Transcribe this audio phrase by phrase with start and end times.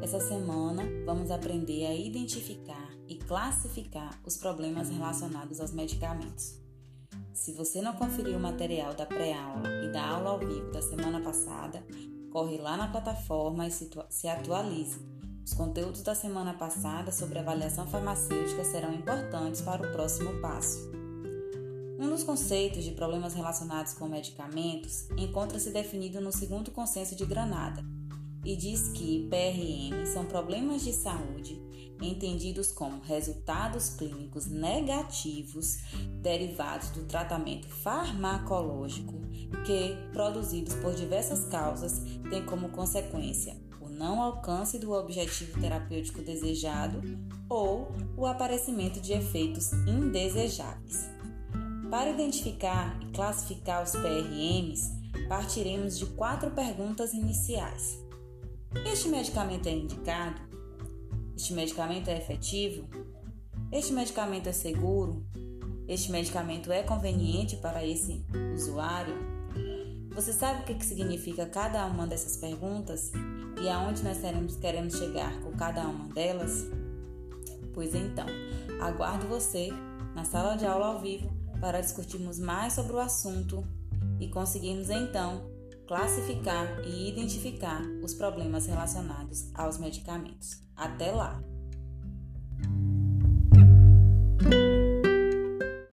[0.00, 6.58] Nessa semana, vamos aprender a identificar e classificar os problemas relacionados aos medicamentos.
[7.34, 11.20] Se você não conferiu o material da pré-aula e da aula ao vivo da semana
[11.20, 11.84] passada,
[12.30, 14.98] corre lá na plataforma e se atualize.
[15.44, 20.90] Os conteúdos da semana passada sobre avaliação farmacêutica serão importantes para o próximo passo.
[22.00, 27.84] Um dos conceitos de problemas relacionados com medicamentos encontra-se definido no segundo consenso de Granada,
[28.44, 31.62] e diz que PRM são problemas de saúde
[32.00, 35.78] entendidos como resultados clínicos negativos
[36.20, 39.14] derivados do tratamento farmacológico
[39.64, 47.00] que, produzidos por diversas causas, têm como consequência o não alcance do objetivo terapêutico desejado
[47.48, 51.08] ou o aparecimento de efeitos indesejáveis.
[51.90, 54.90] Para identificar e classificar os PRMs,
[55.28, 58.01] partiremos de quatro perguntas iniciais.
[58.74, 60.40] Este medicamento é indicado?
[61.36, 62.88] Este medicamento é efetivo?
[63.70, 65.24] Este medicamento é seguro?
[65.86, 69.14] Este medicamento é conveniente para esse usuário?
[70.14, 73.12] Você sabe o que significa cada uma dessas perguntas
[73.62, 74.18] e aonde nós
[74.60, 76.66] queremos chegar com cada uma delas?
[77.74, 78.26] Pois então,
[78.80, 79.68] aguardo você
[80.14, 83.64] na sala de aula ao vivo para discutirmos mais sobre o assunto
[84.18, 85.51] e conseguirmos então
[85.92, 90.62] classificar e identificar os problemas relacionados aos medicamentos.
[90.74, 91.51] Até lá!